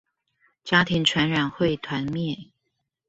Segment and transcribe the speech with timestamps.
[0.63, 2.49] 家庭傳染會團滅